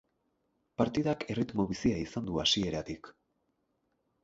[0.81, 3.13] Partidak erritmo bizia izan du hasieratik.